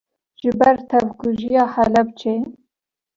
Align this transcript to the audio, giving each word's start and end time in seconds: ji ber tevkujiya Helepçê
ji 0.39 0.49
ber 0.59 0.75
tevkujiya 0.89 1.63
Helepçê 1.73 2.35